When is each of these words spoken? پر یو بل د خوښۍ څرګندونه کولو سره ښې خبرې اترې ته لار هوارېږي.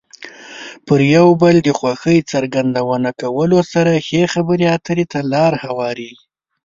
پر 0.85 0.99
یو 1.15 1.27
بل 1.41 1.55
د 1.63 1.69
خوښۍ 1.79 2.17
څرګندونه 2.31 3.09
کولو 3.21 3.59
سره 3.73 4.03
ښې 4.07 4.21
خبرې 4.33 4.65
اترې 4.75 5.05
ته 5.11 5.19
لار 5.33 5.53
هوارېږي. 5.65 6.25